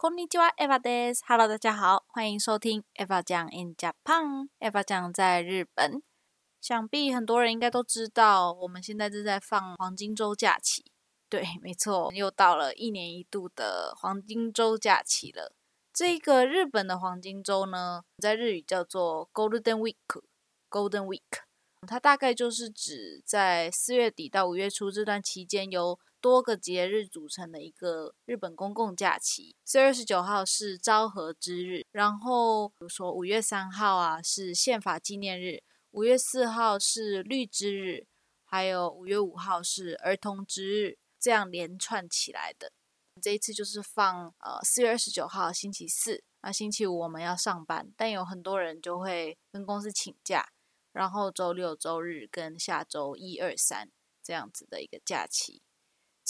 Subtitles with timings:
[0.00, 1.22] こんにちは，Eva です。
[1.26, 6.02] Hello，大家好，欢迎收听 Eva 讲 in Japan。Eva 讲在日本，
[6.60, 10.84] 想必很多人应该都知道，我们现在正在放黄金周假期。
[11.28, 15.54] 对，没错，又到了一年一度的黄金周假期了。
[15.92, 21.22] 这个日本的黄金周呢，在日语叫做 Golden Week。Golden Week，
[21.86, 29.55] 它大概就是指在四月底到五月初这段期间，由 多个节日组成的一个日本公共假期。
[29.65, 38.05] 四月二十九号是昭和之日，然后比如说五月三号啊是宪法纪念日，五月四号是绿之日，
[38.45, 42.71] 还有五月五号是儿童之日，这样连串起来的。
[43.21, 50.49] 这一次就是放呃四月二十九号星期四，那星期五我们要上班，但有很多人就会跟公司请假。
[50.93, 53.89] 然后周六、周日跟下周一二三
[54.21, 55.61] 这样子的一个假期。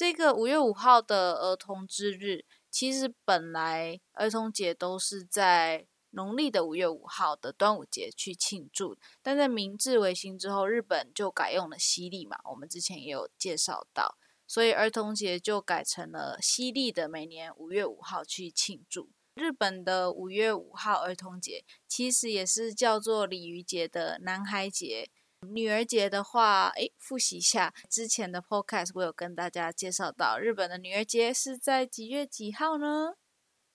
[0.00, 14.16] 这个五月五号的儿童之日，其实本来儿童节都是在农历的五月五号的端午节去庆祝，但在明治维新之后，日本就改用了西历嘛，我们之前也有介绍到，
[14.46, 19.10] 所以儿童节就改成了西历的每年五月五号去庆祝。
[19.34, 25.10] 日本的五月五号儿童节其实也是叫做鲤鱼节的男孩节。
[25.48, 33.14] 女儿节的话，诶，复习一下之前的 podcast，我有跟大家介绍到，日本的女儿节是在几月几号呢？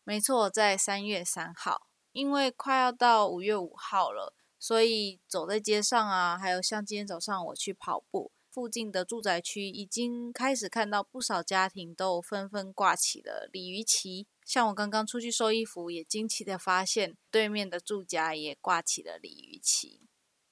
[0.03, 1.87] 没错，在三月三号。
[2.11, 14.27] 因为快要到五月五号了，所以走在街上啊，还有像今天早上我去跑步，附近的住宅区已经开始看到不少家庭都纷纷挂起了鲤鱼旗。
[14.45, 20.04] 像我刚刚出去收衣服，也惊奇的发现对面的住家也挂起了鲤鱼旗。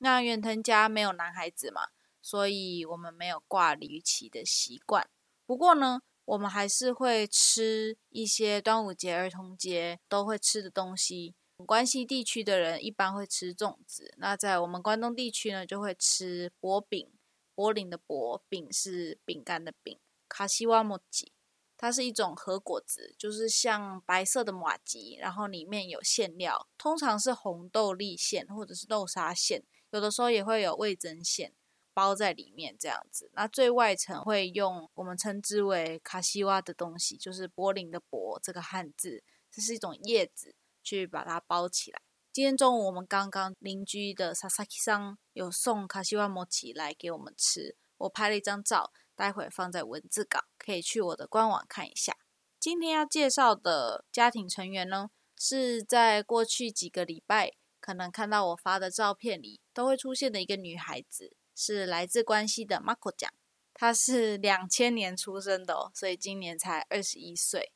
[0.04, 1.84] 那远藤家没有男孩子嘛，
[2.22, 5.10] 所以我们没有挂鲤鱼旗的习惯。
[5.46, 11.36] 不过呢，我们还是会吃一些端午节、儿童节都会吃的东西。
[11.66, 17.10] 关西地区的人一般会吃粽子，那在我们关东地区呢，就会吃薄饼。
[17.56, 21.32] 柏林的薄饼是饼干的饼，卡西瓦莫吉。
[21.78, 31.54] 它是一种核果子，就是像白色的马吉，然后里面有馅料，通常是红豆粒馅或者是豆沙馅，有的时候也会有味增馅
[31.94, 33.30] 包在里面这样子。
[33.34, 42.02] 那最外层会用我们称之为卡西瓦的东西，就是柏林的柏这个汉字，这是一种叶子去把它包起来。
[42.32, 48.92] 今天中午我们刚刚邻居的萨萨基桑有送卡西瓦摩奇来给我们吃，我拍了一张照。
[49.16, 52.18] 待会放在文字稿，可以去我的官网看一下。
[52.60, 57.54] 今天要介绍的家庭成员呢，是在过去几个礼拜
[57.84, 63.30] 可能看到我发的照片里都会出现的一个女孩子，是来自关西的 Marco 酱。
[63.74, 67.74] 她是两千年出生的哦，所以今年才二十一岁。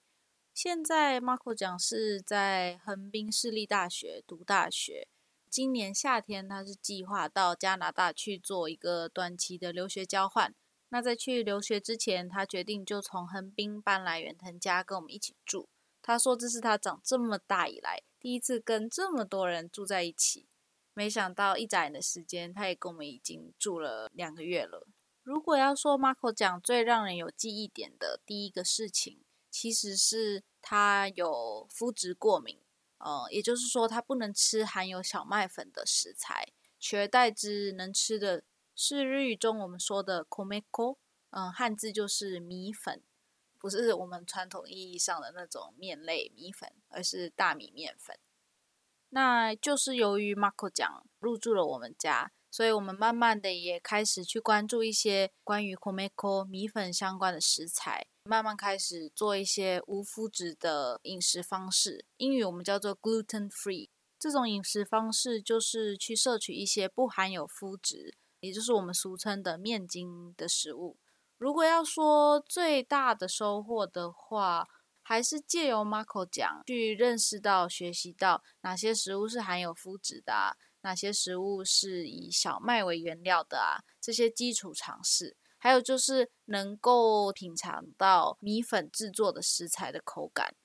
[0.54, 5.10] 现在 Marco 酱是在横滨市立大学读大学。
[5.50, 10.56] 今年夏天，他是计划到加拿大去做一个短期的留学交换。
[10.88, 15.68] 那在去留学之前，他决定就从横滨搬来远藤家跟我们一起住。
[16.02, 20.50] 他说这是他长这么大以来第一次跟这么多人住在一起。
[20.94, 24.86] 没想到一眨眼的时间，他也跟我们已经住了两个月了。
[25.24, 32.60] 如果要说 Marco 讲最让人有记忆点的第一个事情，其实是他有肤质过敏，
[32.98, 38.44] 呃，也就是说他不能吃含有小麦粉的食材，取而代之能吃的。
[38.76, 40.98] 是日语中我们说的 komeko，
[41.30, 43.02] 嗯，汉字就是米粉，
[43.68, 48.18] 不是我们传统意义上的那种面类米粉，而是大米面粉。
[49.10, 62.06] 那就是由于 Marco 讲入住了我们家，所以我们慢慢的也开始去关注一些关于 komeko 米粉相关的食材，慢慢开始做一些无麸质的饮食方式。
[62.16, 68.18] 英语我们叫做 gluten free，这种饮食方式就是去摄取一些不含有麸质。
[68.40, 70.96] 也就是我们俗称的面筋的食物。
[71.38, 74.68] 如果要说最大的收获的话，
[75.04, 85.38] 还是借由 Marco 讲去认识到、学习到哪些食物是含有麸质的啊，哪些食物是以小麦为原料的啊，这些基础常识。
[85.60, 90.56] 还有就是能够品尝到米粉制作的食材的口感，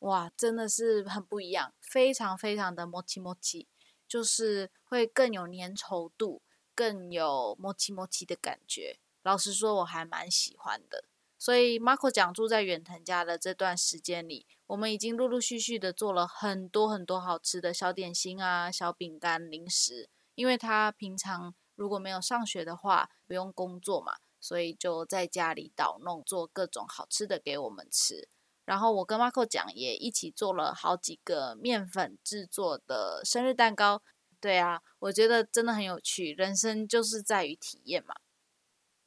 [0.00, 3.66] 哇，真的是很不一样，非常非常的 mochi mochi，
[4.06, 6.42] 就是会更有粘稠度。
[6.74, 11.04] 更有摸奇摸奇的感觉，老实说我还蛮喜欢的。
[11.36, 20.08] 所以 Marco 讲住在远藤家的这段时间里，我们已经陆陆续续的做了很多很多好吃的小点心啊、小饼干、零食。
[20.34, 28.30] 因为他平常如果没有上学的话，不用工作嘛，所以就在家里捣弄做各种好吃的给我们吃。
[28.64, 34.00] 然后我跟 Marco 讲，也一起做了好几个面粉制作的生日蛋糕。
[34.40, 38.14] 对啊，我觉得真的很有趣，人生就是在于体验嘛。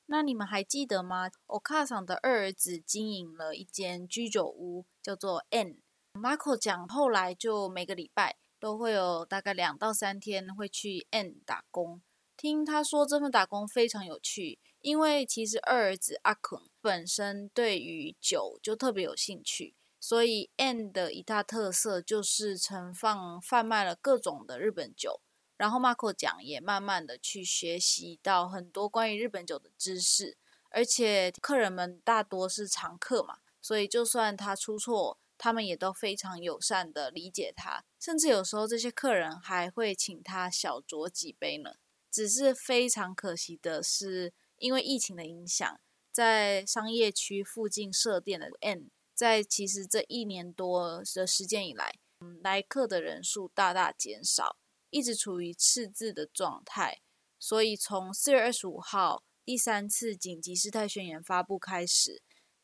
[0.07, 1.29] 那你们还记得吗？
[1.47, 5.77] 欧卡桑的二儿子经营了一间居酒屋，叫做 N。
[6.13, 12.01] Marco 讲，后来就每个礼拜都会有大概两到三天会去 N 打工。
[12.35, 25.21] 听他说，这份打工非常有趣，因为其实二儿子阿肯本身对于酒就特别有兴趣，所以 N 的一大特色就是盛放贩卖了各种的日本酒。
[25.61, 30.35] 然后 Marco 讲也慢慢的去学习到很多关于日本酒的知识，
[30.71, 41.75] 而且客人们大多是常客嘛，所以就算他出错，他们也都非常友善的理解他，甚至有时候这些客人还会请他小酌几杯呢。
[42.09, 45.79] 只是非常可惜的是，因为疫情的影响，
[46.11, 51.93] 在商业区附近设店的 N，在其实这一年多的时间以来，
[52.41, 54.57] 来客的人数大大减少。
[54.91, 57.01] 一直处于赤字的状态，
[57.39, 62.21] 所以从四月二十五号第三次紧急事态宣言发布开始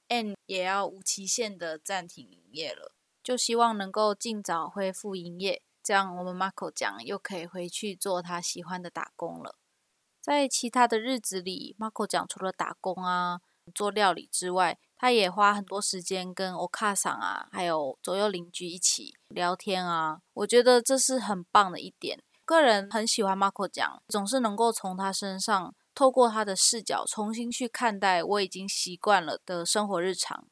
[0.10, 2.94] ，N 也要无期限的暂停营业了。
[3.24, 9.58] 就希望能够尽早恢复营业，这样我们 Marco 讲又可以回去做他喜欢的打工了。
[10.22, 13.42] 在其他的日子里，Marco 讲除了打工啊、
[13.74, 20.20] 做料理之外，他也花很多时间跟 Oka 桑啊，还有左右邻居一起聊天啊。
[20.34, 22.20] 我觉得这是很棒的一点。
[22.44, 30.48] 个人很喜欢 Marco 讲，总是能够从他身上透过他的视角重新去看待我已经习惯了的生活日常。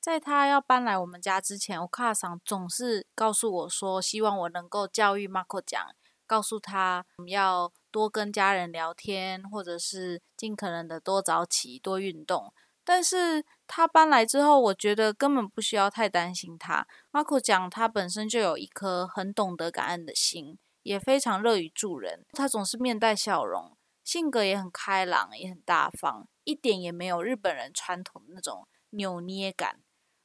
[0.00, 5.82] 在他要搬来我们家之前，Oka 桑总是告诉我说，希望我能够教育 Marco 讲，
[6.26, 12.52] 告诉他我们要多跟家人聊天，或者是尽可能的多早起、多运动。
[12.82, 16.88] 但是他搬来之后，我觉得根本不需要太担心他。
[17.12, 22.26] Marco 讲，他本身就有一颗很懂得感恩的心，也非常乐于助人。
[22.32, 29.78] 他总是面带笑容，性格也很开朗，也很大方，一点也没有日本人传统那种扭捏感。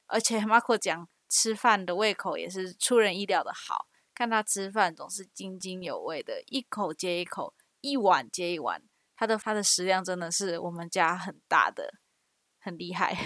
[0.06, 8.82] 而且 Marco 讲，吃饭的胃口也是出人意料的好，看他吃饭总是津津有味的，一口接一口，一碗接一碗。
[9.14, 11.94] 他的他的食量真的是我们家很大的。
[12.66, 13.16] 很厉害，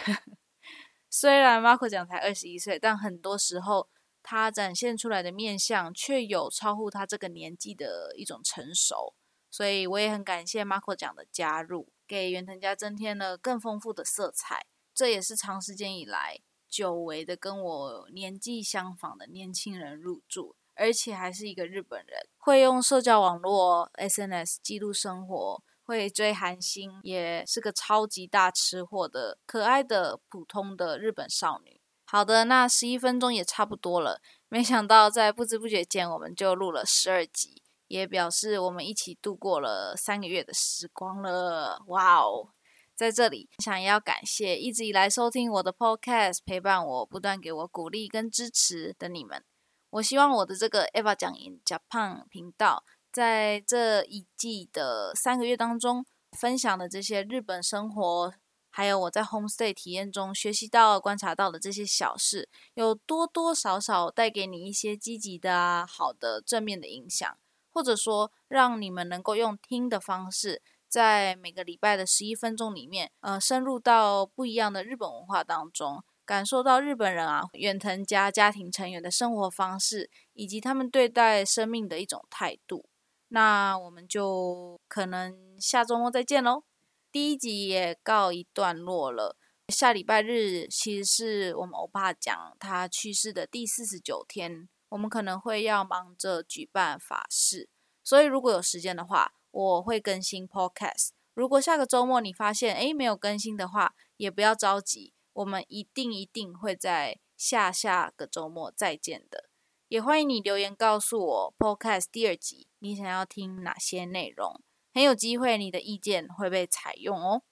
[1.08, 3.88] 虽然 Marco 讲才二十一岁，但很多时候
[4.22, 9.14] 他展现出来的面相却有超乎他这个年纪的一种成熟，
[9.50, 14.66] 所以我也很感谢 Marco 讲的加入，给袁腾家增添了更丰富的色彩。
[14.92, 25.62] 这也是长时间以来久违的跟我年纪相仿的年轻人入住，而且还是一个日本人，会用社交网络 SNS 记录生活。
[25.90, 31.81] 会追韩星，也是个超级大吃货的可爱的普通的日本少女。
[32.04, 34.20] 好的，那十一分钟也差不多了。
[34.48, 41.82] 没想到在不知不觉间，我们就录了十二集，也表示我们一起度过了三个月的时光了。
[41.88, 42.50] 哇哦！
[42.94, 49.44] 在这里想要感谢一直以来收听我的 Podcast、陪伴我、不断给我鼓励跟支持的你们。
[49.90, 52.84] 我希望我的这个 Eva 讲 in Japan 频道。
[53.12, 56.06] 在这一季的三个月当中，
[56.38, 58.32] 分享的这些日本生活，
[58.70, 67.36] 还有我在 homestay 体验中学习到、观察到的这些小事，有多多少少带给你一些积极的、啊、好的、正面的影响，
[67.72, 82.86] 或者说让你们能够用听的方式，在每个礼拜的十一分钟里面，呃，深入到不一样的日本文化当中，感受到日本人啊远藤家家庭成员的生活方式，以及他们对待生命的一种态度。
[83.32, 86.65] 那我们就可能下周末再见喽。
[87.13, 89.37] 第一集也告一段落了。
[89.69, 97.69] 下礼拜日其实是我们欧巴讲他去世的第四十九天，我们可能会要忙着举办法事，
[98.03, 101.10] 所以如果有时间的话，我会更新 Podcast。
[101.34, 109.49] 如果下个周末你发现诶没有更新的话，也不要着急，我们一定一定会在下下个周末再见的。
[109.91, 114.63] 也欢迎你留言告诉我，Podcast 第二集你想要听哪些内容？
[114.94, 117.43] 很有机会你的意见会被采用哦。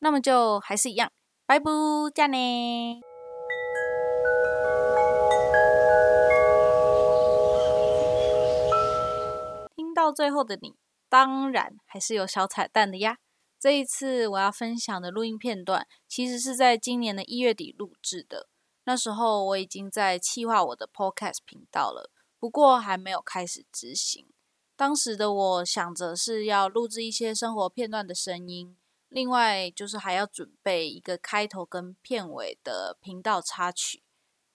[0.00, 1.10] 那么就还是一样，
[1.46, 1.70] 拜拜，
[2.14, 3.00] 加呢。
[9.74, 10.74] 听到最后的你，
[11.08, 13.16] 当然还是有小彩蛋的呀。
[13.58, 18.50] 这一次我要分享的录音片段，其实是在今年的一月底录制的。
[18.88, 24.26] 那时候我已经在企划我的 Podcast 频道了，不过还没有开始执行。
[24.76, 28.78] 当时的我想着是要录制一些生活片段的声音，
[29.10, 34.02] 另外就是还要准备一个开头跟片尾的频道插曲。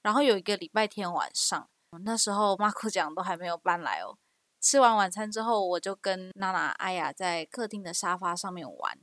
[0.01, 1.69] 然后有一个礼拜天晚上，
[2.03, 4.17] 那时候 Marco 讲都还没有搬来哦。
[4.59, 8.97] 吃完晚餐之后，我就跟娜娜、艾雅在客厅的沙发上面玩，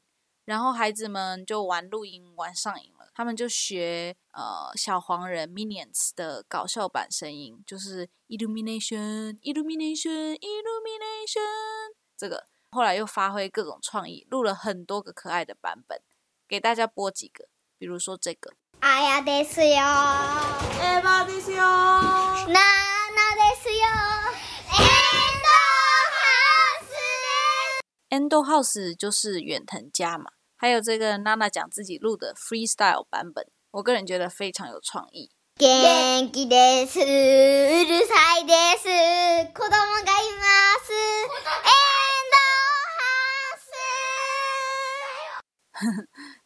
[0.45, 16.02] 然后孩子们就玩录音玩上瘾，他们就学呃小黄人 Minions 的搞笑版声音，就是 Illumination Illumination Illumination 这个，后来又发挥各种创意，录了很多个可爱的版本，
[16.48, 18.54] 给大家播几个，比如说这个。
[18.82, 19.78] あやですよ。
[20.82, 21.58] エヴァですよ。
[21.58, 22.60] なな
[23.34, 23.88] ですよ。
[28.12, 28.96] エンドハウスです。
[28.96, 35.32] Endo House 就是远藤家嘛， 还有这个娜娜讲自己录的 freestyle 版本，我个人觉得非常有创意。
[35.58, 37.00] 元気です。
[37.00, 38.88] うるさいです。
[39.54, 40.46] 子供がいま
[40.84, 40.92] す。
[40.92, 42.36] エンド
[42.92, 43.00] ハ
[43.54, 43.72] ウス。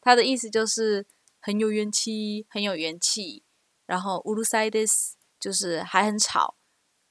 [0.01, 1.07] 他的意思就是
[1.39, 3.43] 很有元气，很有元气。
[3.87, 6.55] 然后うるさいです就是还很吵。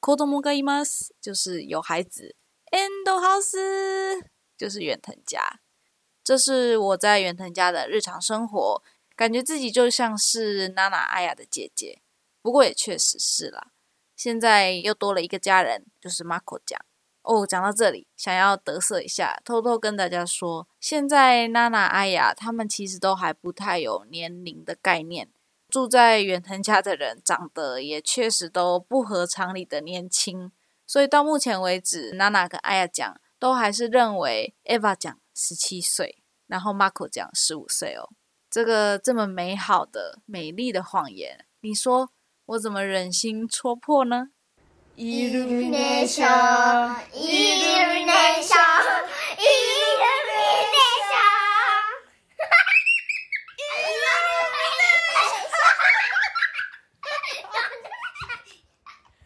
[0.01, 2.37] 子供がいます就是有孩子。
[2.71, 4.23] Endo House
[4.57, 5.61] 就是远藤家。
[6.24, 8.82] 这是我在远藤家的日常生活，
[9.16, 12.02] 感觉自己就像是娜娜阿雅的姐姐。
[12.42, 13.72] 不过也确实是啦，
[14.16, 16.80] 现在又多了一个家人，就是 Marco 讲。
[17.22, 25.30] 哦，讲到这里，想要得瑟一下，偷偷跟大家说，现在娜娜、阿雅他们其实都还不太有年龄的概念。
[25.70, 30.52] 住在远藤家的人，长得也确实都不合常理的年轻，
[30.86, 38.10] 所以到目前为止，娜娜跟阿雅讲都还是认为 Eva 讲十七岁，然后 Marco 讲十五岁哦。
[38.50, 42.12] 这个这么美好的、美丽的谎言，你说
[42.46, 44.30] 我怎么忍心戳破呢？
[44.96, 45.28] イ